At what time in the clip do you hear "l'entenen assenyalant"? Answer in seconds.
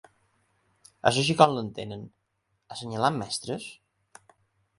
1.57-3.21